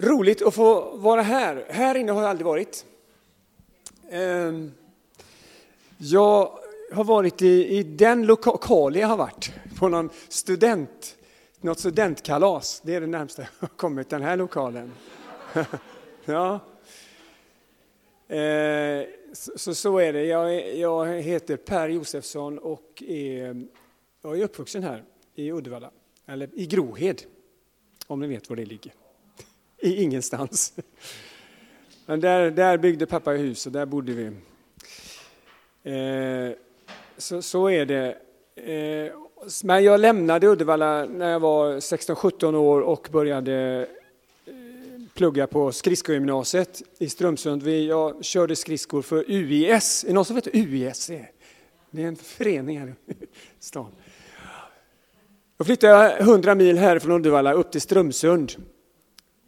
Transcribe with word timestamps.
Roligt 0.00 0.42
att 0.42 0.54
få 0.54 0.96
vara 0.96 1.22
här. 1.22 1.66
Här 1.68 1.94
inne 1.94 2.12
har 2.12 2.22
jag 2.22 2.30
aldrig 2.30 2.46
varit. 2.46 2.86
Ehm, 4.10 4.72
jag 5.96 6.58
har 6.92 7.04
varit 7.04 7.42
i, 7.42 7.78
i 7.78 7.82
den 7.82 8.26
lokal 8.26 8.96
jag 8.96 9.08
har 9.08 9.16
varit, 9.16 9.52
på 9.78 9.88
någon 9.88 10.10
student, 10.28 11.16
något 11.60 11.78
studentkalas. 11.78 12.80
Det 12.84 12.94
är 12.94 13.00
det 13.00 13.06
närmsta 13.06 13.42
jag 13.42 13.48
har 13.60 13.68
kommit 13.68 14.08
den 14.08 14.22
här 14.22 14.36
lokalen. 14.36 14.92
ja. 16.24 16.60
Ehm, 18.28 19.06
så, 19.32 19.74
så 19.74 19.98
är 19.98 20.12
det. 20.12 20.24
Jag, 20.24 20.76
jag 20.76 21.06
heter 21.06 21.56
Per 21.56 21.88
Josefsson 21.88 22.58
och 22.58 23.02
är, 23.06 23.66
jag 24.22 24.38
är 24.38 24.44
uppvuxen 24.44 24.82
här 24.82 25.04
i 25.34 25.52
Uddevalla, 25.52 25.90
eller 26.26 26.50
i 26.54 26.66
Grohed, 26.66 27.22
om 28.06 28.20
ni 28.20 28.26
vet 28.26 28.48
var 28.48 28.56
det 28.56 28.64
ligger 28.64 28.92
i 29.78 30.02
ingenstans. 30.02 30.72
Men 32.06 32.20
där, 32.20 32.50
där 32.50 32.78
byggde 32.78 33.06
pappa 33.06 33.30
hus 33.30 33.66
och 33.66 33.72
där 33.72 33.86
bodde 33.86 34.12
vi. 34.12 34.26
Eh, 35.82 36.56
så, 37.16 37.42
så 37.42 37.70
är 37.70 37.86
det. 37.86 38.16
Eh, 38.56 39.12
men 39.64 39.84
jag 39.84 40.00
lämnade 40.00 40.46
Uddevalla 40.46 41.04
när 41.04 41.30
jag 41.30 41.40
var 41.40 41.74
16-17 41.74 42.54
år 42.54 42.80
och 42.80 43.08
började 43.12 43.88
eh, 44.46 44.52
plugga 45.14 45.46
på 45.46 45.72
skridskogymnasiet 45.72 46.82
i 46.98 47.08
Strömsund. 47.08 47.66
Jag 47.66 48.24
körde 48.24 48.56
skridskor 48.56 49.02
för 49.02 49.24
UIS. 49.28 50.04
Är 50.04 50.08
det 50.08 50.14
någon 50.14 50.24
som 50.24 50.36
vet 50.36 50.46
vad 50.46 50.54
UIS 50.54 51.10
är? 51.10 51.30
Det 51.90 52.02
är 52.02 52.08
en 52.08 52.16
förening 52.16 52.78
här 52.78 52.94
i 53.06 53.14
stan. 53.58 53.92
Då 55.56 55.64
flyttade 55.64 55.92
jag 55.92 56.20
100 56.20 56.54
mil 56.54 56.78
härifrån 56.78 57.12
Uddevalla 57.12 57.52
upp 57.52 57.72
till 57.72 57.80
Strömsund 57.80 58.52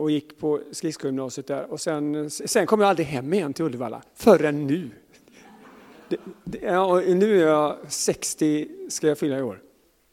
och 0.01 0.11
gick 0.11 0.39
på 0.39 0.61
skridskogymnasiet 0.73 1.47
där. 1.47 1.73
Och 1.73 1.81
sen, 1.81 2.31
sen 2.31 2.67
kom 2.67 2.81
jag 2.81 2.91
aldrig 2.91 3.07
hem 3.07 3.33
igen 3.33 3.53
till 3.53 3.65
Uddevalla, 3.65 4.03
förrän 4.15 4.67
nu. 4.67 4.91
Det, 6.09 6.17
det, 6.45 6.59
ja, 6.59 7.01
nu 7.01 7.43
är 7.43 7.47
jag 7.47 7.77
60, 7.89 8.69
ska 8.89 9.07
jag 9.07 9.19
fylla 9.19 9.39
i 9.39 9.43
år. 9.43 9.61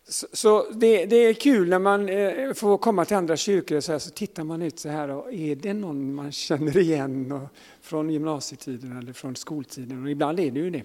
Så, 0.07 0.27
så 0.33 0.69
det, 0.71 1.05
det, 1.05 1.15
är 1.15 1.33
kul 1.33 1.69
när 1.69 1.79
man 1.79 2.09
eh, 2.09 2.53
får 2.53 2.77
komma 2.77 3.05
till 3.05 3.17
andra 3.17 3.37
kyrkor 3.37 3.77
och 3.77 3.83
så, 3.83 3.91
här, 3.91 3.99
så 3.99 4.09
tittar 4.09 4.43
man 4.43 4.61
ut 4.61 4.79
så 4.79 4.89
här 4.89 5.09
och 5.09 5.33
är 5.33 5.55
det 5.55 5.73
någon 5.73 6.15
man 6.15 6.31
känner 6.31 6.77
igen 6.77 7.31
och, 7.31 7.47
från 7.81 8.09
gymnasietiden 8.09 8.97
eller 8.97 9.13
från 9.13 9.35
skoltiden? 9.35 10.03
Och 10.03 10.11
ibland 10.11 10.39
är 10.39 10.51
det 10.51 10.59
ju 10.59 10.69
det. 10.69 10.83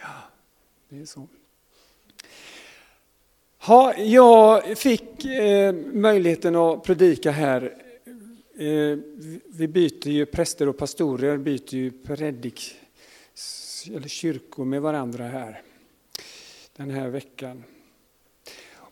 Ja, 0.00 0.08
det 0.88 1.00
är 1.00 1.04
så. 1.04 1.28
Ha, 3.58 3.94
jag 3.94 4.78
fick 4.78 5.24
eh, 5.24 5.74
möjligheten 5.92 6.56
att 6.56 6.82
predika 6.82 7.30
här 7.30 7.74
Eh, 8.60 8.98
vi 9.46 9.68
byter 9.68 10.08
ju, 10.08 10.26
präster 10.26 10.68
och 10.68 10.76
pastorer 10.76 11.38
byter 11.38 11.74
ju 11.74 11.90
predik, 11.90 12.76
eller 13.86 14.08
kyrkor 14.08 14.64
med 14.64 14.82
varandra 14.82 15.24
här 15.24 15.62
den 16.76 16.90
här 16.90 17.08
veckan. 17.08 17.64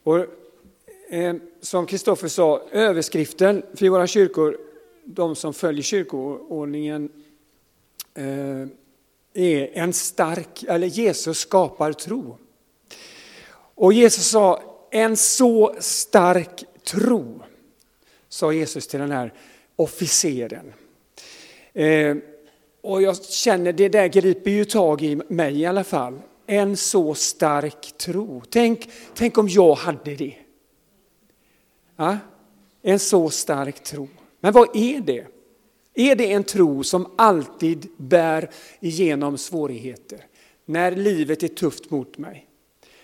Och, 0.02 0.18
eh, 1.08 1.36
som 1.60 1.86
Kristoffer 1.86 2.28
sa, 2.28 2.68
överskriften 2.72 3.62
för 3.74 3.88
våra 3.88 4.06
kyrkor, 4.06 4.58
de 5.04 5.36
som 5.36 5.54
följer 5.54 5.82
kyrkoordningen, 5.82 7.12
eh, 8.14 8.66
är 9.34 9.78
en 9.78 9.92
stark, 9.92 10.62
eller 10.62 10.86
Jesus 10.86 11.38
skapar 11.38 11.92
tro. 11.92 12.38
Och 13.74 13.92
Jesus 13.92 14.26
sa, 14.30 14.62
en 14.90 15.16
så 15.16 15.74
stark 15.78 16.64
tro, 16.84 17.42
sa 18.28 18.52
Jesus 18.52 18.88
till 18.88 19.00
den 19.00 19.10
här 19.10 19.34
officeren. 19.78 20.72
Eh, 21.72 22.16
och 22.80 23.02
jag 23.02 23.24
känner, 23.24 23.72
det 23.72 23.88
där 23.88 24.06
griper 24.06 24.50
ju 24.50 24.64
tag 24.64 25.02
i 25.02 25.20
mig 25.28 25.60
i 25.60 25.66
alla 25.66 25.84
fall. 25.84 26.20
En 26.46 26.76
så 26.76 27.14
stark 27.14 27.98
tro. 27.98 28.42
Tänk, 28.50 28.90
tänk 29.14 29.38
om 29.38 29.48
jag 29.48 29.74
hade 29.74 30.14
det. 30.14 30.34
Ja? 31.96 32.18
En 32.82 32.98
så 32.98 33.30
stark 33.30 33.82
tro. 33.82 34.08
Men 34.40 34.52
vad 34.52 34.76
är 34.76 35.00
det? 35.00 35.26
Är 35.94 36.16
det 36.16 36.32
en 36.32 36.44
tro 36.44 36.82
som 36.82 37.12
alltid 37.16 37.88
bär 37.96 38.50
igenom 38.80 39.38
svårigheter? 39.38 40.26
När 40.64 40.90
livet 40.90 41.42
är 41.42 41.48
tufft 41.48 41.90
mot 41.90 42.18
mig. 42.18 42.46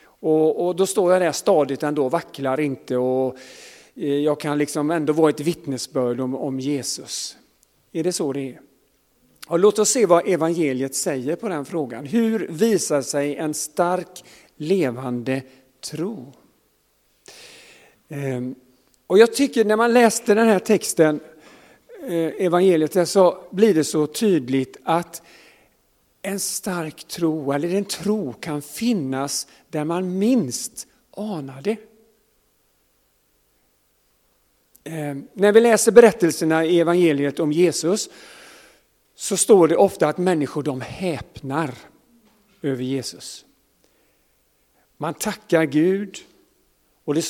Och, 0.04 0.66
och 0.66 0.76
då 0.76 0.86
står 0.86 1.12
jag 1.12 1.22
där 1.22 1.32
stadigt 1.32 1.82
ändå, 1.82 2.08
vacklar 2.08 2.60
inte 2.60 2.96
och 2.96 3.36
Eh, 3.96 4.14
jag 4.14 4.40
kan 4.40 4.58
liksom 4.58 4.90
ändå 4.90 5.12
vara 5.12 5.30
ett 5.30 5.40
vittnesbörd 5.40 6.20
om, 6.20 6.34
om 6.34 6.60
Jesus. 6.60 7.36
Är 7.92 8.04
det 8.04 8.12
så 8.12 8.32
det 8.32 8.40
är? 8.40 8.60
Och 9.46 9.58
låt 9.58 9.78
oss 9.78 9.90
se 9.90 10.06
vad 10.06 10.28
evangeliet 10.28 10.94
säger 10.94 11.36
på 11.36 11.48
den 11.48 11.64
frågan. 11.64 12.06
Hur 12.06 12.46
visar 12.50 13.02
sig 13.02 13.36
en 13.36 13.54
stark 13.54 14.24
levande 14.56 15.42
tro? 15.80 16.32
Ehm, 18.08 18.54
och 19.06 19.18
jag 19.18 19.34
tycker 19.34 19.64
när 19.64 19.76
man 19.76 19.92
läste 19.92 20.34
den 20.34 20.48
här 20.48 20.58
texten, 20.58 21.20
eh, 22.08 22.46
evangeliet, 22.46 23.08
så 23.08 23.44
blir 23.50 23.74
det 23.74 23.84
så 23.84 24.06
tydligt 24.06 24.76
att 24.84 25.22
en 26.22 26.40
stark 26.40 27.04
tro, 27.04 27.52
eller 27.52 27.74
en 27.74 27.84
tro 27.84 28.32
kan 28.32 28.62
finnas 28.62 29.46
där 29.68 29.84
man 29.84 30.18
minst 30.18 30.86
anar 31.10 31.62
det. 31.62 31.76
Eh, 34.84 35.16
när 35.32 35.52
vi 35.52 35.60
läser 35.60 35.92
berättelserna 35.92 36.64
i 36.64 36.80
evangeliet 36.80 37.40
om 37.40 37.52
Jesus 37.52 38.10
så 39.14 39.36
står 39.36 39.68
det 39.68 39.76
ofta 39.76 40.08
att 40.08 40.18
människor 40.18 40.62
de 40.62 40.80
häpnar 40.80 41.74
över 42.62 42.82
Jesus. 42.82 43.44
Man 44.96 45.14
tackar 45.14 45.64
Gud 45.64 46.18
och 47.04 47.14
det, 47.14 47.24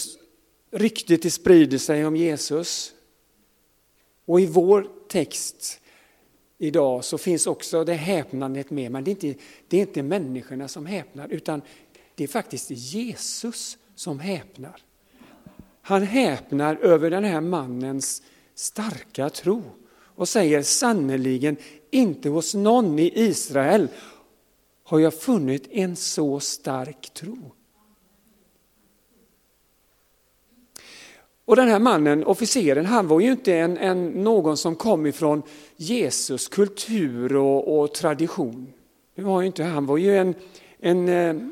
ryktet 0.70 1.22
det 1.22 1.30
sprider 1.30 1.78
sig 1.78 2.06
om 2.06 2.16
Jesus. 2.16 2.92
Och 4.24 4.40
i 4.40 4.46
vår 4.46 4.88
text 5.08 5.80
idag 6.58 7.04
så 7.04 7.18
finns 7.18 7.46
också 7.46 7.84
det 7.84 7.94
häpnandet 7.94 8.70
med, 8.70 8.92
men 8.92 9.04
det 9.04 9.10
är 9.10 9.12
inte, 9.12 9.42
det 9.68 9.76
är 9.76 9.80
inte 9.80 10.02
människorna 10.02 10.68
som 10.68 10.86
häpnar 10.86 11.28
utan 11.28 11.62
det 12.14 12.24
är 12.24 12.28
faktiskt 12.28 12.70
Jesus 12.70 13.78
som 13.94 14.20
häpnar. 14.20 14.82
Han 15.86 16.02
häpnar 16.02 16.76
över 16.76 17.10
den 17.10 17.24
här 17.24 17.40
mannens 17.40 18.22
starka 18.54 19.30
tro 19.30 19.62
och 20.14 20.28
säger 20.28 20.62
sannerligen 20.62 21.56
inte 21.90 22.28
hos 22.28 22.54
någon 22.54 22.98
i 22.98 23.12
Israel 23.14 23.88
har 24.84 24.98
jag 24.98 25.14
funnit 25.14 25.68
en 25.70 25.96
så 25.96 26.40
stark 26.40 27.10
tro. 27.14 27.36
Och 31.44 31.56
den 31.56 31.68
här 31.68 31.78
mannen, 31.78 32.24
officeren, 32.24 32.86
han 32.86 33.08
var 33.08 33.20
ju 33.20 33.32
inte 33.32 33.54
en, 33.54 33.76
en 33.76 34.08
någon 34.08 34.56
som 34.56 34.76
kom 34.76 35.06
ifrån 35.06 35.42
Jesus 35.76 36.48
kultur 36.48 37.36
och, 37.36 37.80
och 37.80 37.94
tradition. 37.94 38.72
Det 39.14 39.22
var 39.22 39.40
ju 39.40 39.46
inte, 39.46 39.64
han 39.64 39.86
var 39.86 39.96
ju 39.96 40.16
en, 40.16 40.34
en 40.80 41.08
eh, 41.08 41.48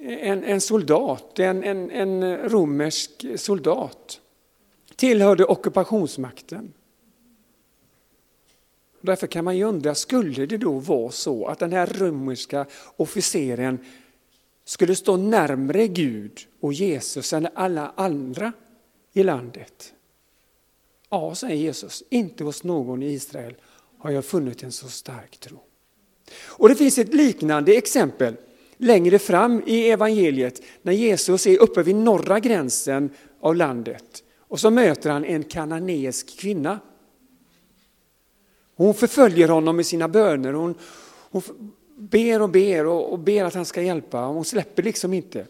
en, 0.00 0.44
en 0.44 0.60
soldat, 0.60 1.38
en, 1.38 1.64
en, 1.64 1.90
en 1.90 2.38
romersk 2.48 3.26
soldat, 3.36 4.20
tillhörde 4.96 5.44
ockupationsmakten. 5.44 6.72
Därför 9.00 9.26
kan 9.26 9.44
man 9.44 9.56
ju 9.56 9.64
undra, 9.64 9.94
skulle 9.94 10.46
det 10.46 10.56
då 10.56 10.78
vara 10.78 11.10
så 11.10 11.46
att 11.46 11.58
den 11.58 11.72
här 11.72 11.86
romerska 11.86 12.66
officeren 12.96 13.78
skulle 14.64 14.96
stå 14.96 15.16
närmre 15.16 15.88
Gud 15.88 16.40
och 16.60 16.72
Jesus 16.72 17.32
än 17.32 17.48
alla 17.54 17.92
andra 17.96 18.52
i 19.12 19.22
landet? 19.22 19.94
Ja, 21.10 21.34
säger 21.34 21.56
Jesus, 21.56 22.02
inte 22.08 22.44
hos 22.44 22.64
någon 22.64 23.02
i 23.02 23.06
Israel 23.06 23.54
har 23.98 24.10
jag 24.10 24.24
funnit 24.24 24.62
en 24.62 24.72
så 24.72 24.88
stark 24.88 25.36
tro. 25.38 25.58
Och 26.42 26.68
det 26.68 26.74
finns 26.74 26.98
ett 26.98 27.14
liknande 27.14 27.76
exempel 27.76 28.36
längre 28.84 29.18
fram 29.18 29.62
i 29.66 29.90
evangeliet 29.90 30.62
när 30.82 30.92
Jesus 30.92 31.46
är 31.46 31.62
uppe 31.62 31.82
vid 31.82 31.96
norra 31.96 32.40
gränsen 32.40 33.10
av 33.40 33.56
landet 33.56 34.24
och 34.38 34.60
så 34.60 34.70
möter 34.70 35.10
han 35.10 35.24
en 35.24 35.44
kananeisk 35.44 36.38
kvinna. 36.38 36.80
Hon 38.76 38.94
förföljer 38.94 39.48
honom 39.48 39.76
med 39.76 39.86
sina 39.86 40.08
böner. 40.08 40.52
Hon, 40.52 40.74
hon 41.30 41.42
ber 41.96 42.42
och 42.42 42.48
ber 42.48 42.86
och, 42.86 43.12
och 43.12 43.18
ber 43.18 43.44
att 43.44 43.54
han 43.54 43.64
ska 43.64 43.82
hjälpa. 43.82 44.20
Hon 44.20 44.44
släpper 44.44 44.82
liksom 44.82 45.14
inte. 45.14 45.46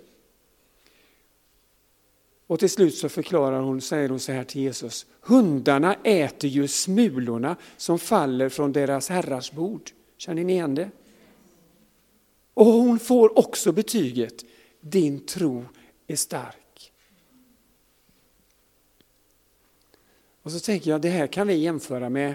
Och 2.47 2.59
till 2.59 2.71
slut 2.71 2.95
så 2.95 3.09
förklarar 3.09 3.61
hon, 3.61 3.81
säger 3.81 4.09
hon 4.09 4.21
så 4.21 4.33
här 4.33 4.45
till 4.45 4.61
Jesus. 4.61 5.07
Hundarna 5.21 5.95
äter 5.95 6.51
ju 6.51 6.69
smulorna 6.69 7.57
som 7.77 7.99
faller 7.99 8.49
från 8.49 8.73
deras 8.73 9.09
herrars 9.09 9.53
bord. 9.53 9.91
Känner 10.17 10.45
ni 10.45 10.53
igen 10.53 10.75
det? 10.75 10.91
Och 12.55 12.67
hon 12.67 12.99
får 12.99 13.39
också 13.39 13.73
betyget, 13.73 14.45
din 14.81 15.27
tro 15.27 15.65
är 16.07 16.17
stark. 16.17 16.93
Och 20.43 20.53
så 20.53 20.61
tänker 20.61 20.91
jag, 20.91 21.01
det 21.01 21.09
här 21.09 21.27
kan 21.27 21.47
vi 21.47 21.55
jämföra 21.55 22.09
med 22.09 22.35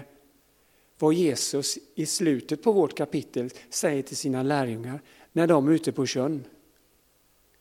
vad 0.98 1.14
Jesus 1.14 1.78
i 1.94 2.06
slutet 2.06 2.62
på 2.62 2.72
vårt 2.72 2.96
kapitel 2.96 3.50
säger 3.70 4.02
till 4.02 4.16
sina 4.16 4.42
lärjungar 4.42 5.02
när 5.32 5.46
de 5.46 5.68
är 5.68 5.72
ute 5.72 5.92
på 5.92 6.06
sjön 6.06 6.44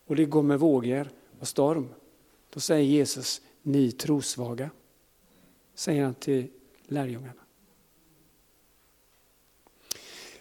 och 0.05 0.15
det 0.15 0.25
går 0.25 0.43
med 0.43 0.59
vågor 0.59 1.09
och 1.39 1.47
storm. 1.47 1.89
Då 2.49 2.59
säger 2.59 2.83
Jesus, 2.83 3.41
ni 3.61 3.91
trosvaga, 3.91 4.69
säger 5.75 6.03
han 6.03 6.13
till 6.13 6.47
lärjungarna. 6.87 7.41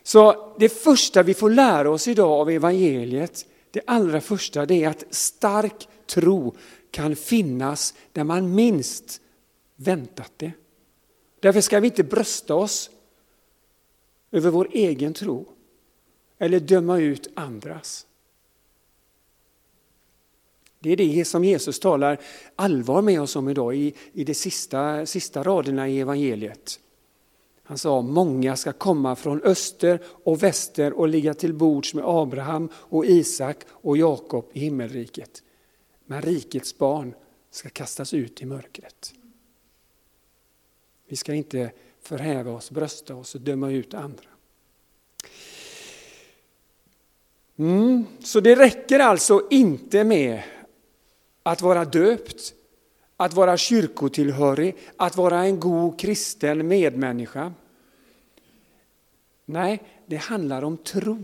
Så 0.08 0.54
det 0.58 0.68
första 0.68 1.22
vi 1.22 1.34
får 1.34 1.50
lära 1.50 1.90
oss 1.90 2.08
idag 2.08 2.30
av 2.30 2.50
evangeliet, 2.50 3.46
det 3.70 3.80
allra 3.86 4.20
första, 4.20 4.66
det 4.66 4.84
är 4.84 4.88
att 4.88 5.04
stark 5.10 5.88
tro 6.06 6.56
kan 6.90 7.16
finnas 7.16 7.94
där 8.12 8.24
man 8.24 8.54
minst 8.54 9.20
väntat 9.76 10.32
det. 10.36 10.52
Därför 11.40 11.60
ska 11.60 11.80
vi 11.80 11.86
inte 11.86 12.04
brösta 12.04 12.54
oss 12.54 12.90
över 14.30 14.50
vår 14.50 14.68
egen 14.72 15.14
tro 15.14 15.46
eller 16.38 16.60
döma 16.60 16.98
ut 16.98 17.28
andras. 17.34 18.06
Det 20.78 20.90
är 20.90 20.96
det 20.96 21.24
som 21.24 21.44
Jesus 21.44 21.80
talar 21.80 22.20
allvar 22.56 23.02
med 23.02 23.20
oss 23.20 23.36
om 23.36 23.48
idag 23.48 23.76
i, 23.76 23.94
i 24.12 24.24
de 24.24 24.34
sista, 24.34 25.06
sista 25.06 25.42
raderna 25.42 25.88
i 25.88 26.00
evangeliet. 26.00 26.80
Han 27.68 27.78
sa, 27.78 28.02
många 28.02 28.56
ska 28.56 28.72
komma 28.72 29.16
från 29.16 29.42
öster 29.42 30.00
och 30.24 30.42
väster 30.42 30.92
och 30.92 31.08
ligga 31.08 31.34
till 31.34 31.54
bords 31.54 31.94
med 31.94 32.04
Abraham 32.06 32.68
och 32.74 33.06
Isak 33.06 33.56
och 33.70 33.96
Jakob 33.96 34.50
i 34.52 34.60
himmelriket. 34.60 35.42
Men 36.04 36.22
rikets 36.22 36.78
barn 36.78 37.14
ska 37.50 37.68
kastas 37.68 38.14
ut 38.14 38.42
i 38.42 38.46
mörkret. 38.46 39.14
Vi 41.08 41.16
ska 41.16 41.34
inte 41.34 41.72
förhäva 42.00 42.50
oss, 42.50 42.70
brösta 42.70 43.14
oss 43.14 43.34
och 43.34 43.40
döma 43.40 43.70
ut 43.70 43.94
andra. 43.94 44.28
Mm, 47.56 48.04
så 48.20 48.40
det 48.40 48.54
räcker 48.54 48.98
alltså 48.98 49.46
inte 49.50 50.04
med 50.04 50.42
att 51.42 51.62
vara 51.62 51.84
döpt, 51.84 52.54
att 53.20 53.34
vara 53.34 53.56
kyrkotillhörig, 53.56 54.76
att 54.96 55.16
vara 55.16 55.44
en 55.44 55.60
god 55.60 56.00
kristen 56.00 56.68
medmänniska. 56.68 57.52
Nej, 59.44 59.82
det 60.06 60.16
handlar 60.16 60.62
om 60.62 60.76
tro. 60.76 61.18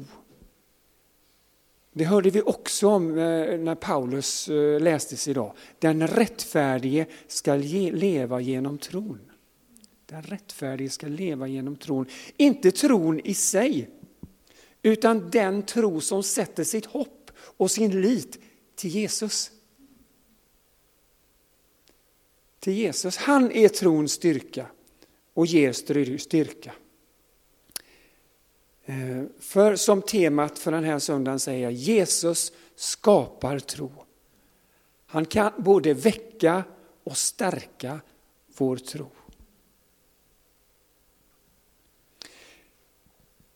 Det 1.92 2.04
hörde 2.04 2.30
vi 2.30 2.42
också 2.42 2.88
om 2.88 3.10
eh, 3.10 3.58
när 3.58 3.74
Paulus 3.74 4.48
eh, 4.48 4.80
lästes 4.80 5.28
idag. 5.28 5.52
Den 5.78 6.06
rättfärdige 6.06 7.06
ska 7.26 7.54
leva 7.54 8.40
genom 8.40 8.78
tron. 8.78 9.20
Den 10.06 10.22
rättfärdige 10.22 10.90
ska 10.90 11.06
leva 11.06 11.46
genom 11.46 11.76
tron. 11.76 12.06
Inte 12.36 12.70
tron 12.70 13.20
i 13.20 13.34
sig, 13.34 13.90
utan 14.82 15.30
den 15.30 15.62
tro 15.62 16.00
som 16.00 16.22
sätter 16.22 16.64
sitt 16.64 16.86
hopp 16.86 17.30
och 17.36 17.70
sin 17.70 18.00
lit 18.00 18.38
till 18.74 18.90
Jesus. 18.90 19.50
Till 22.64 22.72
Jesus. 22.72 23.16
Han 23.16 23.52
är 23.52 23.68
trons 23.68 24.12
styrka 24.12 24.66
och 25.34 25.46
ger 25.46 25.72
styrka. 26.18 26.72
Eh, 28.84 29.22
för 29.38 29.76
som 29.76 30.02
temat 30.02 30.58
för 30.58 30.72
den 30.72 30.84
här 30.84 30.98
söndagen 30.98 31.40
säger 31.40 31.70
Jesus 31.70 32.52
skapar 32.74 33.58
tro. 33.58 33.92
Han 35.06 35.24
kan 35.24 35.52
både 35.58 35.94
väcka 35.94 36.64
och 37.04 37.16
stärka 37.16 38.00
vår 38.56 38.76
tro. 38.76 39.10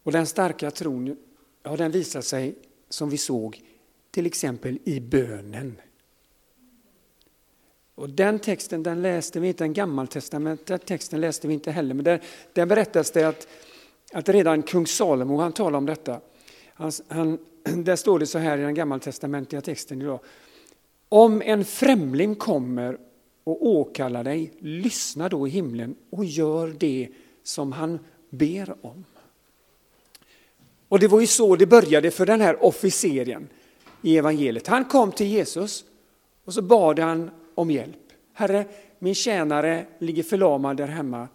Och 0.03 0.13
den 0.13 0.27
starka 0.27 0.71
tron 0.71 1.17
ja, 1.63 1.77
den 1.77 1.91
visar 1.91 2.21
sig, 2.21 2.55
som 2.89 3.11
vi 3.11 3.19
såg, 3.19 3.63
till 4.11 4.27
exempel 4.27 4.79
i 4.85 5.01
bönen. 5.01 5.81
Och 7.99 8.11
den 8.11 8.39
texten 8.39 8.83
den 8.83 9.03
läste 9.03 9.41
vi 9.41 9.49
inte, 9.49 9.65
den 9.65 9.73
gammaltestamentliga 9.73 10.79
texten 10.79 11.21
läste 11.21 11.49
vi 11.49 11.55
inte 11.55 11.71
heller, 11.71 11.95
men 11.95 12.05
där, 12.05 12.23
där 12.53 12.67
berättas 12.67 13.11
det 13.11 13.25
att, 13.25 13.49
att 14.13 14.29
redan 14.29 14.63
kung 14.63 14.87
Salomo, 14.87 15.37
han 15.37 15.53
talar 15.53 15.79
om 15.79 15.87
detta. 15.87 16.21
Han, 16.75 16.93
han, 17.09 17.39
där 17.63 17.97
står 17.97 18.19
det 18.19 18.27
så 18.27 18.39
här 18.39 18.59
i 18.59 18.63
den 18.63 18.75
gammaltestamentliga 18.75 19.61
texten 19.61 20.03
idag. 20.03 20.21
Om 21.09 21.43
en 21.43 21.65
främling 21.65 22.35
kommer 22.35 22.99
och 23.45 23.67
åkallar 23.67 24.25
dig, 24.25 24.53
lyssna 24.59 25.29
då 25.29 25.47
i 25.47 25.51
himlen 25.51 25.97
och 26.11 26.25
gör 26.25 26.75
det 26.79 27.09
som 27.43 27.73
han 27.73 27.99
ber 28.31 28.75
om. 28.81 29.05
Och 30.89 30.99
det 30.99 31.09
var 31.09 31.21
ju 31.21 31.27
så 31.27 31.57
det 31.57 31.67
började 31.67 32.11
för 32.11 32.27
den 32.27 32.41
här 32.41 32.65
officeren 32.65 33.49
i 34.03 34.19
evangeliet. 34.19 34.67
Han 34.67 34.85
kom 34.85 35.13
till 35.13 35.27
Jesus 35.27 35.85
och 36.45 36.55
så 36.55 36.63
bad 36.63 36.99
han 36.99 37.31
om 37.59 37.71
hjälp. 37.71 38.13
Herre, 38.33 38.67
min 38.99 39.15
tjänare 39.15 39.87
ligger 39.99 40.23
förlamad 40.23 40.77
där 40.77 40.87
hemma 40.87 41.29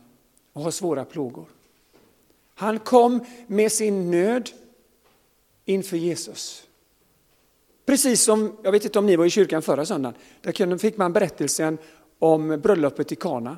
och 0.53 0.61
har 0.61 0.71
svåra 0.71 1.05
plågor. 1.05 1.45
Han 2.55 2.79
kom 2.79 3.25
med 3.47 3.71
sin 3.71 4.11
nöd 4.11 4.49
inför 5.65 5.97
Jesus. 5.97 6.67
Precis 7.85 8.21
som, 8.21 8.57
jag 8.63 8.71
vet 8.71 8.85
inte 8.85 8.99
om 8.99 9.05
ni 9.05 9.15
var 9.15 9.25
i 9.25 9.29
kyrkan 9.29 9.61
förra 9.61 9.85
söndagen, 9.85 10.19
där 10.41 10.77
fick 10.77 10.97
man 10.97 11.13
berättelsen 11.13 11.77
om 12.19 12.59
bröllopet 12.63 13.11
i 13.11 13.15
Kana. 13.15 13.57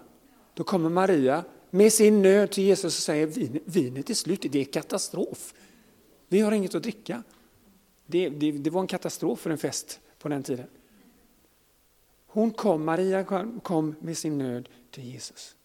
Då 0.53 0.63
kommer 0.63 0.89
Maria 0.89 1.43
med 1.69 1.93
sin 1.93 2.21
nöd 2.21 2.51
till 2.51 2.63
Jesus 2.63 2.97
och 2.97 3.03
säger 3.03 3.27
vinet 3.65 4.09
är 4.09 4.13
slut, 4.13 4.45
det 4.51 4.59
är 4.59 4.65
katastrof. 4.65 5.53
Vi 6.27 6.39
har 6.39 6.51
inget 6.51 6.75
att 6.75 6.83
dricka. 6.83 7.23
Det, 8.05 8.29
det, 8.29 8.51
det, 8.51 8.69
var 8.69 8.81
en 8.81 8.87
katastrof 8.87 9.39
för 9.39 9.49
en 9.49 9.57
fest 9.57 9.99
på 10.19 10.29
den 10.29 10.43
tiden. 10.43 10.67
Hon 12.35 12.51
kom, 12.51 12.85
Maria 12.85 13.23
kom 13.63 13.95
med 13.99 14.17
sin 14.17 14.37
nöd 14.37 14.69
till 14.91 15.03
Jesus. 15.03 15.55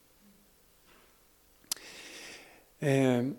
Ehm, 2.80 3.36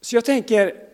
så 0.00 0.16
jag 0.16 0.24
tänker, 0.24 0.88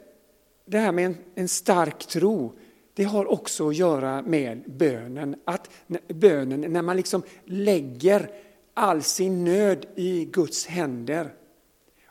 det 0.64 0.78
här 0.78 0.92
med 0.92 1.06
en, 1.06 1.16
en 1.34 1.48
stark 1.48 2.06
tro, 2.06 2.52
det 2.94 3.04
har 3.04 3.26
också 3.32 3.68
att 3.68 3.76
göra 3.76 4.22
med 4.22 4.62
bönen. 4.66 5.36
Att 5.44 5.70
bönen, 6.08 6.60
när 6.60 6.82
man 6.82 6.96
liksom 6.96 7.22
lägger 7.44 8.30
all 8.74 9.02
sin 9.02 9.44
nöd 9.44 9.86
i 9.94 10.24
Guds 10.24 10.66
händer 10.66 11.34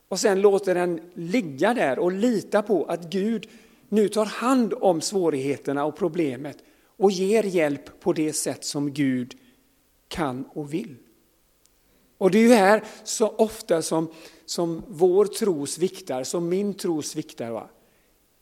och 0.07 0.19
sen 0.19 0.41
låter 0.41 0.75
den 0.75 1.11
ligga 1.13 1.73
där 1.73 1.99
och 1.99 2.11
lita 2.11 2.61
på 2.61 2.85
att 2.85 3.09
Gud 3.09 3.49
nu 3.89 4.07
tar 4.07 4.25
hand 4.25 4.73
om 4.73 5.01
svårigheterna 5.01 5.85
och 5.85 5.95
problemet 5.95 6.57
och 7.01 7.11
ger 7.11 7.43
hjälp 7.43 7.99
på 7.99 8.13
det 8.13 8.33
sätt 8.33 8.63
som 8.63 8.93
Gud 8.93 9.35
kan 10.07 10.45
och 10.53 10.73
vill. 10.73 10.95
Och 12.17 12.31
det 12.31 12.37
är 12.37 12.41
ju 12.41 12.53
här 12.53 12.83
så 13.03 13.27
ofta 13.27 13.81
som, 13.81 14.07
som 14.45 14.83
vår 14.87 15.25
tro 15.25 15.65
sviktar, 15.65 16.23
som 16.23 16.49
min 16.49 16.73
tro 16.73 17.01
sviktar. 17.01 17.51
Va? 17.51 17.69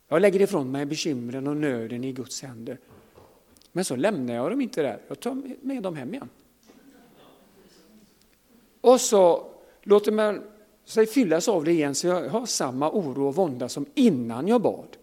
Jag 0.08 0.22
lägger 0.22 0.42
ifrån 0.42 0.72
mig 0.72 0.86
bekymren 0.86 1.48
och 1.48 1.58
nöden 1.58 2.04
i 2.04 2.12
Guds 2.12 2.42
händer. 2.42 2.80
Men 3.72 3.86
så 3.86 3.96
lämnar 3.96 4.34
jag 4.34 4.51
dem 4.51 4.62
inte 4.62 4.82
där, 4.82 5.01
jag 5.08 5.20
tar 5.20 5.42
med 5.62 5.84
dem 5.84 5.96
hem 5.96 6.13
igen. 6.13 6.30
Och 8.82 9.01
så 9.01 9.51
låter 9.84 10.12
man 10.12 10.44
sig 10.86 11.06
fyllas 11.06 11.48
av 11.48 11.63
det 11.63 11.72
igen 11.72 11.96
så 11.96 12.08
jag 12.08 12.30
har 12.30 12.46
samma 12.46 12.92
oro 12.92 13.28
och 13.28 13.36
vånda 13.36 13.70
som 13.70 13.86
innan 13.96 14.48
jag 14.48 14.62
bad. 14.62 14.98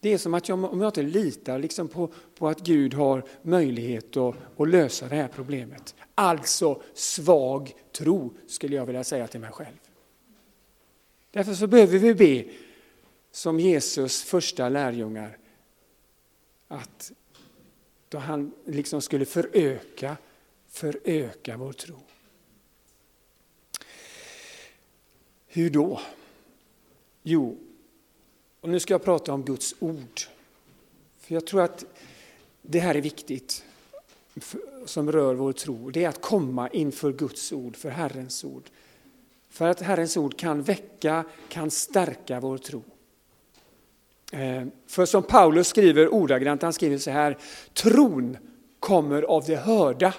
Det 0.00 0.12
är 0.12 0.18
som 0.18 0.34
att 0.34 0.48
jag, 0.48 0.64
om 0.64 0.80
jag 0.80 0.88
inte 0.88 1.02
litar 1.02 1.58
liksom 1.58 1.88
på, 1.88 2.12
på 2.34 2.48
att 2.48 2.60
Gud 2.60 2.94
har 2.94 3.24
möjlighet 3.42 4.16
att, 4.16 4.36
att 4.56 4.68
lösa 4.68 5.08
det 5.08 5.16
här 5.16 5.28
problemet. 5.28 5.94
Alltså 6.14 6.82
svag 6.94 7.74
tro 7.92 8.34
skulle 8.46 8.76
jag 8.76 8.86
vilja 8.86 9.04
säga 9.04 9.26
till 9.26 9.40
mig 9.40 9.50
själv. 9.50 9.76
Därför 11.30 11.54
så 11.54 11.66
behöver 11.66 11.98
vi 11.98 12.14
be 12.14 12.52
som 13.30 13.60
Jesus 13.60 14.22
första 14.22 14.68
lärjungar 14.68 15.38
att 16.68 17.12
då 18.08 18.18
han 18.18 18.52
liksom 18.64 19.02
skulle 19.02 19.24
föröka, 19.24 20.16
föröka 20.68 21.56
vår 21.56 21.72
tro. 21.72 22.00
Hur 25.46 25.70
då? 25.70 26.00
Jo, 27.22 27.58
och 28.60 28.68
nu 28.68 28.80
ska 28.80 28.94
jag 28.94 29.04
prata 29.04 29.32
om 29.32 29.44
Guds 29.44 29.74
ord. 29.78 30.20
För 31.18 31.34
jag 31.34 31.46
tror 31.46 31.62
att 31.62 31.84
det 32.62 32.78
här 32.80 32.94
är 32.94 33.00
viktigt 33.00 33.64
som 34.84 35.12
rör 35.12 35.34
vår 35.34 35.52
tro. 35.52 35.90
Det 35.90 36.04
är 36.04 36.08
att 36.08 36.20
komma 36.20 36.68
inför 36.68 37.12
Guds 37.12 37.52
ord, 37.52 37.76
för 37.76 37.90
Herrens 37.90 38.44
ord. 38.44 38.62
För 39.48 39.68
att 39.68 39.80
Herrens 39.80 40.16
ord 40.16 40.38
kan 40.38 40.62
väcka, 40.62 41.24
kan 41.48 41.70
stärka 41.70 42.40
vår 42.40 42.58
tro. 42.58 42.82
Eh, 44.32 44.66
för 44.86 45.06
som 45.06 45.22
Paulus 45.22 45.68
skriver 45.68 46.14
ordagrant, 46.14 46.62
han 46.62 46.72
skriver 46.72 46.98
så 46.98 47.10
här, 47.10 47.38
tron 47.72 48.36
kommer 48.80 49.22
av 49.22 49.44
det 49.44 49.56
hörda 49.56 50.14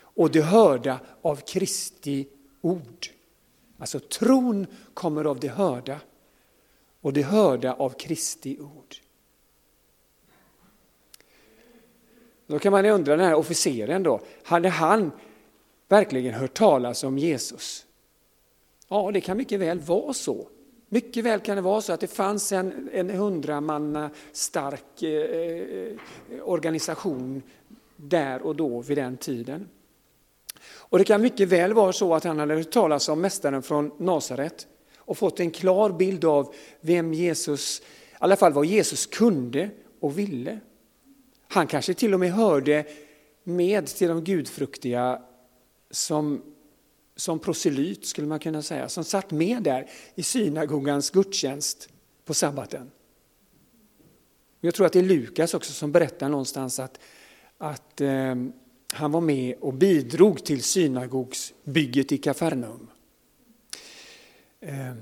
och 0.00 0.30
det 0.30 0.42
hörda 0.42 1.00
av 1.22 1.36
Kristi 1.36 2.28
ord. 2.60 3.06
Alltså 3.78 4.00
tron 4.00 4.66
kommer 4.94 5.24
av 5.24 5.40
det 5.40 5.48
hörda 5.48 6.00
och 7.00 7.12
det 7.12 7.22
hörda 7.22 7.72
av 7.72 7.90
Kristi 7.90 8.58
ord. 8.60 8.96
Då 12.46 12.58
kan 12.58 12.72
man 12.72 12.86
undra, 12.86 13.16
den 13.16 13.26
här 13.26 13.34
officeren 13.34 14.02
då, 14.02 14.20
hade 14.42 14.68
han 14.68 15.10
verkligen 15.88 16.34
hört 16.34 16.54
talas 16.54 17.04
om 17.04 17.18
Jesus? 17.18 17.86
Ja, 18.88 19.10
det 19.10 19.20
kan 19.20 19.36
mycket 19.36 19.60
väl 19.60 19.80
vara 19.80 20.12
så. 20.12 20.48
Mycket 20.88 21.24
väl 21.24 21.40
kan 21.40 21.56
det 21.56 21.62
vara 21.62 21.80
så 21.80 21.92
att 21.92 22.00
det 22.00 22.06
fanns 22.06 22.52
en, 22.52 22.90
en 22.92 23.10
hundramanna 23.10 24.10
stark 24.32 25.02
eh, 25.02 25.10
eh 25.10 25.96
organisation 26.42 27.42
där 27.96 28.42
och 28.42 28.56
då 28.56 28.80
vid 28.80 28.98
den 28.98 29.16
tiden. 29.16 29.68
Och 30.60 30.98
det 30.98 31.04
kan 31.04 31.22
mycket 31.22 31.48
väl 31.48 31.72
vara 31.72 31.92
så 31.92 32.14
att 32.14 32.24
han 32.24 32.38
hade 32.38 32.54
hört 32.54 32.70
talas 32.70 33.08
om 33.08 33.20
mästaren 33.20 33.62
från 33.62 33.90
Nasaret 33.98 34.66
och 35.08 35.18
fått 35.18 35.40
en 35.40 35.50
klar 35.50 35.90
bild 35.90 36.24
av 36.24 36.54
vem 36.80 37.14
Jesus, 37.14 37.80
i 37.80 37.82
alla 38.18 38.36
fall 38.36 38.52
vad 38.52 38.66
Jesus 38.66 39.06
kunde 39.06 39.70
och 40.00 40.18
ville. 40.18 40.60
Han 41.48 41.66
kanske 41.66 41.94
till 41.94 42.14
och 42.14 42.20
med 42.20 42.32
hörde 42.32 42.84
med 43.44 43.86
till 43.86 44.08
de 44.08 44.24
gudfruktiga 44.24 45.22
som, 45.90 46.42
som 47.16 47.38
proselyt, 47.38 48.06
skulle 48.06 48.26
man 48.26 48.38
kunna 48.38 48.62
säga, 48.62 48.88
som 48.88 49.04
satt 49.04 49.30
med 49.30 49.62
där 49.62 49.90
i 50.14 50.22
synagogans 50.22 51.10
gudstjänst 51.10 51.88
på 52.24 52.34
sabbaten. 52.34 52.90
Jag 54.60 54.74
tror 54.74 54.86
att 54.86 54.92
det 54.92 54.98
är 54.98 55.02
Lukas 55.02 55.54
också 55.54 55.72
som 55.72 55.92
berättar 55.92 56.28
någonstans 56.28 56.78
att, 56.78 57.00
att 57.58 58.00
eh, 58.00 58.34
han 58.92 59.12
var 59.12 59.20
med 59.20 59.56
och 59.60 59.74
bidrog 59.74 60.44
till 60.44 60.62
synagogsbygget 60.62 62.12
i 62.12 62.18
Kafarnaum. 62.18 62.90
Eh, 64.60 64.94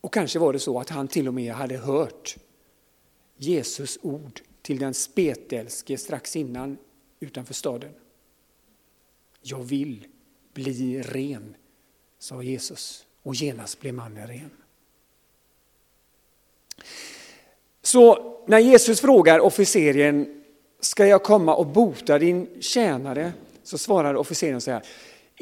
och 0.00 0.12
kanske 0.12 0.38
var 0.38 0.52
det 0.52 0.58
så 0.58 0.80
att 0.80 0.90
han 0.90 1.08
till 1.08 1.28
och 1.28 1.34
med 1.34 1.52
hade 1.52 1.76
hört 1.76 2.36
Jesus 3.36 3.98
ord 4.02 4.40
till 4.62 4.78
den 4.78 4.94
spetälske 4.94 5.98
strax 5.98 6.36
innan 6.36 6.78
utanför 7.20 7.54
staden. 7.54 7.90
Jag 9.42 9.62
vill 9.62 10.06
bli 10.52 11.02
ren, 11.02 11.54
sa 12.18 12.42
Jesus 12.42 13.06
och 13.22 13.34
genast 13.34 13.80
blev 13.80 13.94
mannen 13.94 14.26
ren. 14.26 14.50
Så 17.82 18.32
när 18.46 18.58
Jesus 18.58 19.00
frågar 19.00 19.40
officeren, 19.40 20.42
ska 20.80 21.06
jag 21.06 21.22
komma 21.22 21.54
och 21.54 21.66
bota 21.66 22.18
din 22.18 22.62
tjänare? 22.62 23.32
Så 23.62 23.78
svarar 23.78 24.14
officeren 24.14 24.60
så 24.60 24.70
här, 24.70 24.82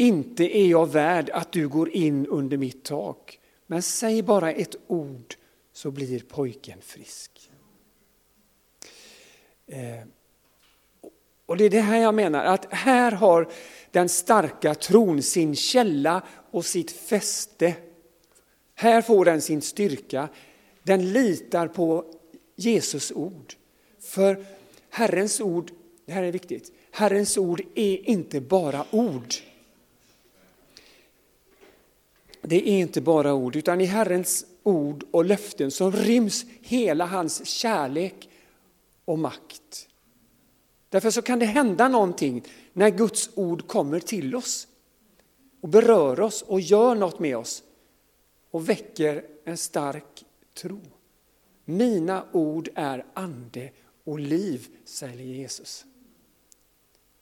inte 0.00 0.58
är 0.58 0.66
jag 0.66 0.92
värd 0.92 1.30
att 1.30 1.52
du 1.52 1.68
går 1.68 1.90
in 1.90 2.26
under 2.26 2.56
mitt 2.56 2.84
tak, 2.84 3.38
men 3.66 3.82
säg 3.82 4.22
bara 4.22 4.52
ett 4.52 4.76
ord 4.86 5.34
så 5.72 5.90
blir 5.90 6.20
pojken 6.20 6.78
frisk. 6.80 7.50
Eh, 9.66 10.06
och 11.46 11.56
det 11.56 11.64
är 11.64 11.70
det 11.70 11.80
här 11.80 11.98
jag 11.98 12.14
menar, 12.14 12.44
att 12.44 12.72
här 12.72 13.12
har 13.12 13.48
den 13.90 14.08
starka 14.08 14.74
tron 14.74 15.22
sin 15.22 15.56
källa 15.56 16.22
och 16.50 16.64
sitt 16.64 16.90
fäste. 16.90 17.74
Här 18.74 19.02
får 19.02 19.24
den 19.24 19.40
sin 19.40 19.62
styrka. 19.62 20.28
Den 20.82 21.12
litar 21.12 21.68
på 21.68 22.04
Jesus 22.56 23.12
ord. 23.12 23.54
För 24.00 24.44
Herrens 24.90 25.40
ord, 25.40 25.70
det 26.06 26.12
här 26.12 26.22
är 26.22 26.32
viktigt, 26.32 26.72
Herrens 26.90 27.38
ord 27.38 27.62
är 27.74 28.08
inte 28.08 28.40
bara 28.40 28.84
ord. 28.90 29.34
Det 32.42 32.68
är 32.68 32.80
inte 32.80 33.00
bara 33.00 33.34
ord, 33.34 33.56
utan 33.56 33.80
i 33.80 33.84
Herrens 33.84 34.46
ord 34.62 35.04
och 35.10 35.24
löften 35.24 35.70
som 35.70 35.92
ryms 35.92 36.44
hela 36.60 37.06
hans 37.06 37.46
kärlek 37.46 38.28
och 39.04 39.18
makt. 39.18 39.88
Därför 40.88 41.10
så 41.10 41.22
kan 41.22 41.38
det 41.38 41.46
hända 41.46 41.88
någonting 41.88 42.44
när 42.72 42.90
Guds 42.90 43.30
ord 43.34 43.66
kommer 43.66 44.00
till 44.00 44.36
oss 44.36 44.68
och 45.60 45.68
berör 45.68 46.20
oss 46.20 46.42
och 46.42 46.60
gör 46.60 46.94
något 46.94 47.18
med 47.18 47.36
oss 47.36 47.62
och 48.50 48.68
väcker 48.68 49.24
en 49.44 49.56
stark 49.56 50.24
tro. 50.54 50.80
Mina 51.64 52.24
ord 52.32 52.68
är 52.74 53.06
ande 53.14 53.70
och 54.04 54.20
liv, 54.20 54.68
säger 54.84 55.24
Jesus. 55.24 55.84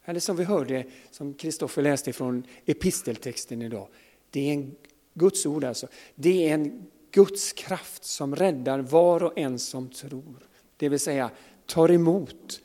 Eller 0.05 0.21
som 0.21 0.37
vi 0.37 0.45
hörde, 0.45 0.85
som 1.11 1.35
Kristoffer 1.35 1.83
läste 1.83 2.13
från 2.13 2.45
episteltexten 2.67 3.63
idag. 3.63 3.89
Det 4.31 4.41
är 4.41 4.55
en 4.55 4.77
Guds 5.19 5.47
ord 5.47 5.65
alltså. 5.65 5.89
Det 6.15 6.49
är 6.49 6.55
en 6.55 6.87
Guds 7.11 7.53
kraft 7.53 8.05
som 8.05 8.37
räddar 8.37 8.79
var 8.79 9.23
och 9.23 9.39
en 9.39 9.59
som 9.59 9.89
tror. 9.89 10.49
Det 10.77 10.89
vill 10.89 11.01
säga 11.01 11.31
tar 11.67 11.91
emot 11.91 12.61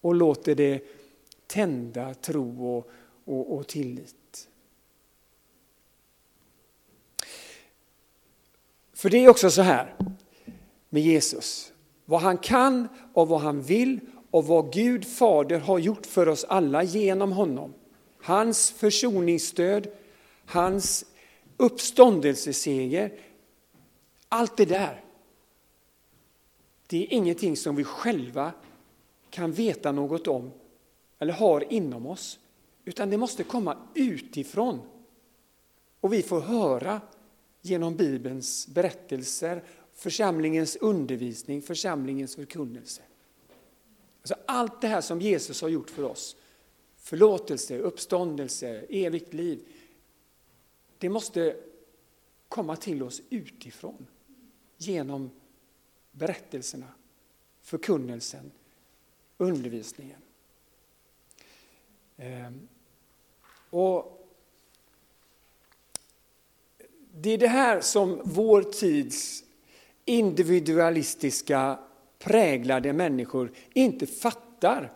och 0.00 0.14
låter 0.14 0.54
det 0.54 0.82
tända 1.46 2.14
tro 2.14 2.76
och, 2.76 2.90
och, 3.24 3.56
och 3.56 3.66
tillit. 3.66 4.48
För 8.94 9.10
det 9.10 9.24
är 9.24 9.28
också 9.28 9.50
så 9.50 9.62
här 9.62 9.96
med 10.88 11.02
Jesus. 11.02 11.72
Vad 12.04 12.20
han 12.20 12.38
kan 12.38 12.88
och 13.12 13.28
vad 13.28 13.40
han 13.40 13.62
vill 13.62 14.00
och 14.30 14.46
vad 14.46 14.72
Gud 14.72 15.06
Fader 15.06 15.58
har 15.58 15.78
gjort 15.78 16.06
för 16.06 16.28
oss 16.28 16.44
alla 16.44 16.82
genom 16.82 17.32
honom. 17.32 17.74
Hans 18.22 18.70
försoningsstöd, 18.70 19.86
hans 20.46 21.04
uppståndelseseger. 21.62 23.18
Allt 24.28 24.56
det 24.56 24.64
där, 24.64 25.04
det 26.86 26.96
är 26.96 27.12
ingenting 27.12 27.56
som 27.56 27.76
vi 27.76 27.84
själva 27.84 28.52
kan 29.30 29.52
veta 29.52 29.92
något 29.92 30.26
om 30.26 30.50
eller 31.18 31.32
har 31.32 31.72
inom 31.72 32.06
oss, 32.06 32.38
utan 32.84 33.10
det 33.10 33.16
måste 33.16 33.44
komma 33.44 33.76
utifrån. 33.94 34.80
Och 36.00 36.12
vi 36.12 36.22
får 36.22 36.40
höra 36.40 37.00
genom 37.60 37.96
Bibelns 37.96 38.68
berättelser, 38.68 39.64
församlingens 39.94 40.76
undervisning, 40.76 41.62
församlingens 41.62 42.34
förkunnelse. 42.34 43.02
Alltså 44.20 44.34
allt 44.46 44.80
det 44.80 44.88
här 44.88 45.00
som 45.00 45.20
Jesus 45.20 45.62
har 45.62 45.68
gjort 45.68 45.90
för 45.90 46.02
oss, 46.02 46.36
förlåtelse, 46.96 47.78
uppståndelse, 47.78 48.84
evigt 48.88 49.34
liv, 49.34 49.60
det 51.02 51.08
måste 51.08 51.56
komma 52.48 52.76
till 52.76 53.02
oss 53.02 53.22
utifrån 53.30 54.06
genom 54.76 55.30
berättelserna, 56.12 56.86
förkunnelsen, 57.62 58.52
undervisningen. 59.36 60.20
Ehm, 62.16 62.68
och 63.70 64.28
det 67.12 67.30
är 67.30 67.38
det 67.38 67.48
här 67.48 67.80
som 67.80 68.20
vår 68.24 68.62
tids 68.62 69.44
individualistiska 70.04 71.78
präglade 72.18 72.92
människor 72.92 73.52
inte 73.72 74.06
fattar 74.06 74.92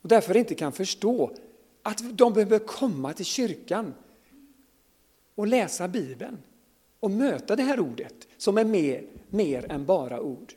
och 0.00 0.08
därför 0.08 0.36
inte 0.36 0.54
kan 0.54 0.72
förstå 0.72 1.36
att 1.82 2.18
de 2.18 2.32
behöver 2.32 2.58
komma 2.58 3.12
till 3.12 3.24
kyrkan 3.24 3.94
och 5.34 5.46
läsa 5.46 5.88
Bibeln 5.88 6.38
och 7.00 7.10
möta 7.10 7.56
det 7.56 7.62
här 7.62 7.80
ordet 7.80 8.28
som 8.36 8.58
är 8.58 8.64
mer, 8.64 9.06
mer 9.30 9.72
än 9.72 9.86
bara 9.86 10.20
ord. 10.20 10.54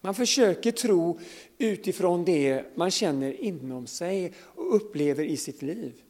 Man 0.00 0.14
försöker 0.14 0.72
tro 0.72 1.18
utifrån 1.58 2.24
det 2.24 2.76
man 2.76 2.90
känner 2.90 3.40
inom 3.40 3.86
sig 3.86 4.32
och 4.38 4.76
upplever 4.76 5.24
i 5.24 5.36
sitt 5.36 5.62
liv. 5.62 6.02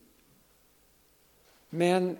Men 1.71 2.16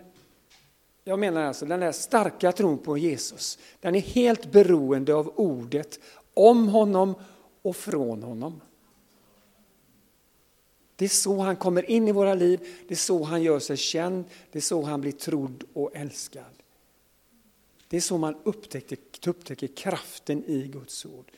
jag 1.05 1.19
menar 1.19 1.43
alltså 1.43 1.67
den 1.67 1.81
där 1.81 1.93
starka 1.93 2.53
tron 2.53 2.79
på 2.79 2.99
Jesus, 2.99 3.59
den 3.81 3.95
är 3.95 4.01
helt 4.01 4.53
beroende 4.53 5.15
av 5.15 5.33
ordet 5.37 6.01
om 6.35 6.69
honom 6.69 7.15
och 7.63 7.77
från 7.77 8.23
honom. 8.23 8.61
Det 11.01 11.07
är 11.07 11.09
så 11.09 11.41
han 11.41 11.57
kommer 11.57 11.91
in 11.91 12.09
i 12.09 12.13
våra 12.13 12.35
liv, 12.35 12.69
det 12.89 12.95
är 12.95 12.99
så 12.99 13.23
han 13.25 13.43
gör 13.43 13.59
sig 13.59 13.77
känd, 13.77 14.25
det 14.53 14.59
är 14.59 14.63
så 14.63 14.83
han 14.83 15.01
blir 15.01 15.13
trodd 15.13 15.65
och 15.73 15.97
älskad. 15.97 16.63
Det 17.89 17.97
är 17.97 18.01
så 18.01 18.19
man 18.19 18.37
upptäcker, 18.45 18.99
upptäcker 19.27 19.67
kraften 19.67 20.45
i 20.45 20.69
Guds 20.69 21.07
ord 21.07 21.33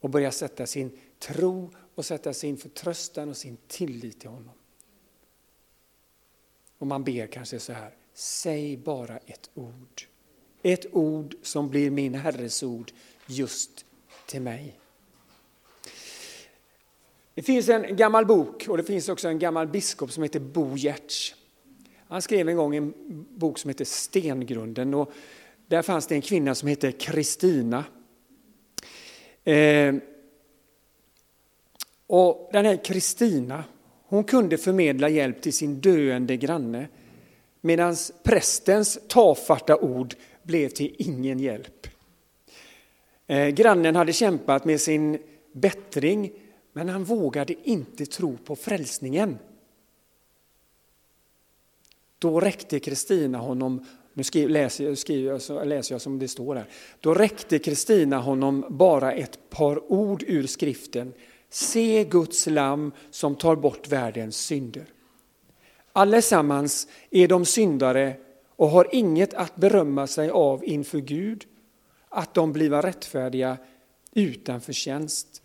och 0.00 0.10
börjar 0.10 0.30
sätta 0.30 0.66
sin 0.66 0.98
tro 1.18 1.70
och 1.94 2.04
sätta 2.04 2.32
sin 2.34 2.56
förtröstan 2.56 3.28
och 3.28 3.36
sin 3.36 3.56
tillit 3.66 4.20
till 4.20 4.30
honom. 4.30 4.54
Och 6.78 6.86
man 6.86 7.04
ber 7.04 7.26
kanske 7.26 7.58
så 7.58 7.72
här, 7.72 7.94
säg 8.14 8.76
bara 8.76 9.18
ett 9.18 9.50
ord. 9.54 10.02
Ett 10.62 10.94
ord 10.94 11.36
som 11.42 11.70
blir 11.70 11.90
min 11.90 12.14
Herres 12.14 12.62
ord 12.62 12.92
just 13.26 13.84
till 14.26 14.42
mig. 14.42 14.78
Det 17.38 17.42
finns 17.42 17.68
en 17.68 17.96
gammal 17.96 18.26
bok 18.26 18.66
och 18.68 18.76
det 18.76 18.82
finns 18.82 19.08
också 19.08 19.28
en 19.28 19.38
gammal 19.38 19.66
biskop 19.66 20.12
som 20.12 20.22
heter 20.22 20.40
Bo 20.40 20.76
Giertz. 20.76 21.34
Han 22.08 22.22
skrev 22.22 22.48
en 22.48 22.56
gång 22.56 22.76
en 22.76 22.94
bok 23.36 23.58
som 23.58 23.68
heter 23.68 23.84
Stengrunden 23.84 24.94
och 24.94 25.12
där 25.66 25.82
fanns 25.82 26.06
det 26.06 26.14
en 26.14 26.22
kvinna 26.22 26.54
som 26.54 26.68
hette 26.68 26.92
Kristina. 26.92 27.84
Eh, 29.44 29.94
och 32.06 32.50
den 32.52 32.64
här 32.64 32.84
Kristina, 32.84 33.64
hon 34.06 34.24
kunde 34.24 34.58
förmedla 34.58 35.08
hjälp 35.08 35.42
till 35.42 35.52
sin 35.52 35.80
döende 35.80 36.36
granne 36.36 36.88
medan 37.60 37.96
prästens 38.22 38.98
tafatta 39.08 39.76
ord 39.76 40.14
blev 40.42 40.68
till 40.68 40.94
ingen 40.98 41.38
hjälp. 41.38 41.86
Eh, 43.26 43.48
grannen 43.48 43.96
hade 43.96 44.12
kämpat 44.12 44.64
med 44.64 44.80
sin 44.80 45.18
bättring 45.52 46.32
men 46.78 46.88
han 46.88 47.04
vågade 47.04 47.54
inte 47.68 48.06
tro 48.06 48.36
på 48.36 48.56
frälsningen. 48.56 49.38
Då 52.18 52.40
räckte 52.40 52.80
Kristina 52.80 53.38
honom, 53.38 53.86
nu 54.12 54.24
skriver, 54.24 54.48
läser, 54.48 54.94
skriver, 54.94 55.64
läser 55.64 55.94
jag 55.94 56.02
som 56.02 56.18
det 56.18 56.28
står 56.28 56.54
här, 56.54 56.68
då 57.00 57.14
räckte 57.14 57.58
Kristina 57.58 58.18
honom 58.18 58.64
bara 58.68 59.12
ett 59.12 59.50
par 59.50 59.92
ord 59.92 60.24
ur 60.26 60.46
skriften. 60.46 61.12
Se 61.48 62.04
Guds 62.04 62.46
lam 62.46 62.92
som 63.10 63.34
tar 63.34 63.56
bort 63.56 63.88
världens 63.88 64.36
synder. 64.36 64.86
Allesammans 65.92 66.88
är 67.10 67.28
de 67.28 67.44
syndare 67.44 68.16
och 68.56 68.68
har 68.68 68.88
inget 68.92 69.34
att 69.34 69.56
berömma 69.56 70.06
sig 70.06 70.30
av 70.30 70.64
inför 70.64 70.98
Gud, 70.98 71.46
att 72.08 72.34
de 72.34 72.52
bliva 72.52 72.82
rättfärdiga 72.82 73.56
utan 74.12 74.60
förtjänst 74.60 75.42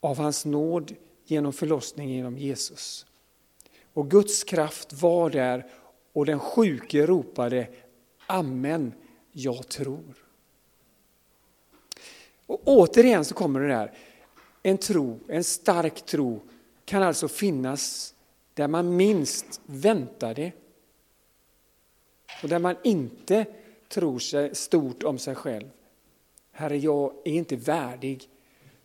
av 0.00 0.18
hans 0.18 0.44
nåd 0.44 0.94
genom 1.24 1.52
förlossning 1.52 2.08
genom 2.08 2.38
Jesus. 2.38 3.06
Och 3.92 4.10
Guds 4.10 4.44
kraft 4.44 4.92
var 4.92 5.30
där 5.30 5.66
och 6.12 6.26
den 6.26 6.40
sjuke 6.40 7.06
ropade 7.06 7.68
Amen, 8.26 8.92
jag 9.32 9.68
tror. 9.68 10.14
Och 12.46 12.60
återigen 12.64 13.24
så 13.24 13.34
kommer 13.34 13.60
det 13.60 13.68
där, 13.68 13.92
en 14.62 14.78
tro, 14.78 15.20
en 15.28 15.44
stark 15.44 16.06
tro 16.06 16.40
kan 16.84 17.02
alltså 17.02 17.28
finnas 17.28 18.14
där 18.54 18.68
man 18.68 18.96
minst 18.96 19.60
väntar 19.66 20.34
det. 20.34 20.52
Och 22.42 22.48
där 22.48 22.58
man 22.58 22.76
inte 22.84 23.46
tror 23.88 24.18
sig 24.18 24.54
stort 24.54 25.02
om 25.02 25.18
sig 25.18 25.34
själv. 25.34 25.70
Herre, 26.52 26.78
jag 26.78 27.12
är 27.24 27.32
inte 27.32 27.56
värdig, 27.56 28.29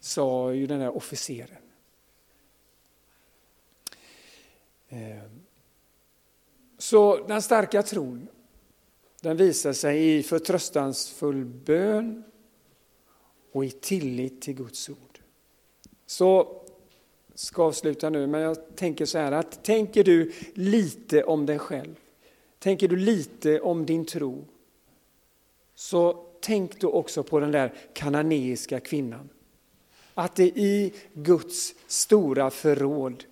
sa 0.06 0.54
ju 0.54 0.68
den 0.68 0.80
där 0.80 0.98
officeren. 0.98 1.58
Ehm, 4.90 5.42
så 6.78 7.26
den 7.28 7.42
starka 7.42 7.84
tron, 7.84 8.28
den 9.22 9.38
visar 9.38 9.74
sig 9.74 10.18
i 10.18 10.24
förtröstansfull 10.24 11.46
bön 11.46 12.24
och 13.52 13.66
i 13.66 13.72
tillit 13.72 14.42
till 14.42 14.54
Guds 14.54 14.90
ord. 14.90 15.20
Så 16.06 16.62
ska 17.36 17.64
avsluta 17.64 18.10
nu, 18.10 18.28
men 18.28 18.42
jag 18.42 18.76
tänker 18.76 19.06
så 19.06 19.18
här 19.18 19.32
att 19.32 19.64
tänker 19.64 20.04
du 20.04 20.32
lite 20.54 21.24
om 21.24 21.46
dig 21.46 21.60
själv, 21.60 21.96
tänker 22.60 22.88
du 22.88 22.96
lite 22.96 23.62
om 23.62 23.86
din 23.86 24.06
tro, 24.06 24.46
så 25.76 26.26
tänk 26.42 26.82
då 26.82 26.92
också 26.92 27.24
på 27.24 27.40
den 27.40 27.52
där 27.52 27.74
kananeiska 27.94 28.80
kvinnan. 28.80 29.30
Att 30.18 30.36
det 30.36 30.48
i 30.48 30.94
Guds 31.14 31.76
stora 31.88 32.52
förråd 32.52 33.24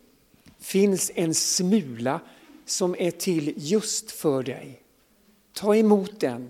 finns 0.60 1.12
en 1.16 1.34
smula 1.34 2.20
som 2.66 2.96
är 3.00 3.12
till 3.12 3.54
just 3.58 4.12
för 4.12 4.44
dig. 4.44 4.82
Ta 5.54 5.76
emot 5.76 6.20
den 6.20 6.50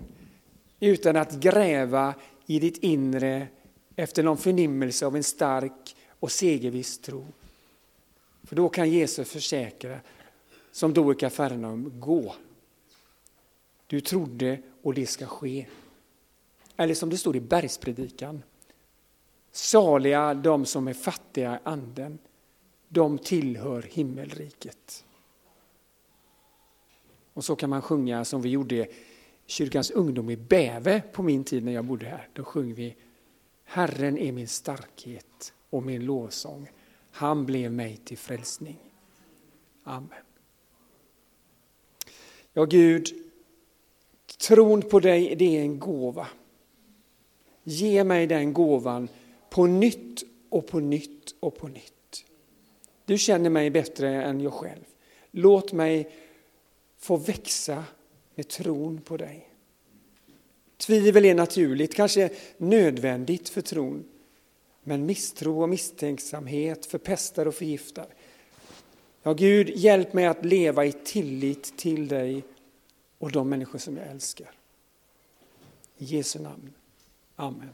utan 0.80 1.16
att 1.16 1.32
gräva 1.32 2.14
i 2.46 2.58
ditt 2.58 2.78
inre 2.78 3.48
efter 3.96 4.22
någon 4.22 4.38
förnimmelse 4.38 5.06
av 5.06 5.16
en 5.16 5.24
stark 5.24 5.96
och 6.20 6.32
segerviss 6.32 6.98
tro. 6.98 7.26
För 8.42 8.56
då 8.56 8.68
kan 8.68 8.90
Jesus 8.90 9.28
försäkra, 9.28 10.00
som 10.72 10.94
då 10.94 11.12
i 11.12 11.14
Kafarnaum, 11.14 12.00
gå. 12.00 12.34
Du 13.86 14.00
trodde 14.00 14.58
och 14.82 14.94
det 14.94 15.06
ska 15.06 15.26
ske. 15.26 15.66
Eller 16.76 16.94
som 16.94 17.10
det 17.10 17.18
står 17.18 17.36
i 17.36 17.40
bergspredikan. 17.40 18.42
Saliga 19.54 20.34
de 20.34 20.66
som 20.66 20.88
är 20.88 20.94
fattiga 20.94 21.54
i 21.54 21.58
anden, 21.64 22.18
de 22.88 23.18
tillhör 23.18 23.82
himmelriket. 23.82 25.04
Och 27.32 27.44
så 27.44 27.56
kan 27.56 27.70
man 27.70 27.82
sjunga 27.82 28.24
som 28.24 28.42
vi 28.42 28.48
gjorde 28.48 28.86
kyrkans 29.46 29.90
ungdom 29.90 30.30
i 30.30 30.36
Bäve 30.36 31.02
på 31.12 31.22
min 31.22 31.44
tid 31.44 31.64
när 31.64 31.72
jag 31.72 31.84
bodde 31.84 32.06
här. 32.06 32.28
Då 32.32 32.44
sjöng 32.44 32.74
vi 32.74 32.96
Herren 33.64 34.18
är 34.18 34.32
min 34.32 34.48
starkhet 34.48 35.52
och 35.70 35.82
min 35.82 36.04
lovsång. 36.04 36.70
Han 37.10 37.46
blev 37.46 37.72
mig 37.72 37.96
till 37.96 38.18
frälsning. 38.18 38.78
Amen. 39.84 40.24
Ja, 42.52 42.64
Gud, 42.64 43.08
tron 44.38 44.82
på 44.82 45.00
dig 45.00 45.36
det 45.36 45.56
är 45.56 45.60
en 45.60 45.78
gåva. 45.78 46.26
Ge 47.62 48.04
mig 48.04 48.26
den 48.26 48.52
gåvan 48.52 49.08
på 49.54 49.66
nytt 49.66 50.22
och 50.48 50.66
på 50.66 50.80
nytt 50.80 51.34
och 51.40 51.56
på 51.56 51.68
nytt. 51.68 52.24
Du 53.04 53.18
känner 53.18 53.50
mig 53.50 53.70
bättre 53.70 54.24
än 54.24 54.40
jag 54.40 54.52
själv. 54.52 54.84
Låt 55.30 55.72
mig 55.72 56.10
få 56.98 57.16
växa 57.16 57.84
med 58.34 58.48
tron 58.48 59.00
på 59.00 59.16
dig. 59.16 59.48
Tvivel 60.76 61.24
är 61.24 61.34
naturligt, 61.34 61.94
kanske 61.94 62.30
nödvändigt 62.56 63.48
för 63.48 63.60
tron. 63.60 64.04
Men 64.82 65.06
misstro 65.06 65.62
och 65.62 65.68
misstänksamhet 65.68 66.86
förpestar 66.86 67.46
och 67.46 67.54
förgiftar. 67.54 68.06
Ja, 69.22 69.32
Gud, 69.32 69.70
hjälp 69.76 70.12
mig 70.12 70.26
att 70.26 70.44
leva 70.44 70.84
i 70.84 70.92
tillit 70.92 71.76
till 71.76 72.08
dig 72.08 72.44
och 73.18 73.32
de 73.32 73.48
människor 73.48 73.78
som 73.78 73.96
jag 73.96 74.06
älskar. 74.06 74.50
I 75.98 76.04
Jesu 76.04 76.38
namn. 76.38 76.72
Amen. 77.36 77.70